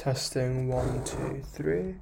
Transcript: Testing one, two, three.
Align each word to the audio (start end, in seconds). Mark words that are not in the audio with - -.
Testing 0.00 0.66
one, 0.68 1.04
two, 1.04 1.42
three. 1.52 1.94